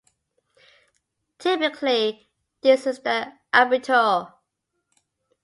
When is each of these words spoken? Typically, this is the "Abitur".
Typically, 1.37 2.27
this 2.63 2.87
is 2.87 3.01
the 3.03 3.31
"Abitur". 3.53 4.33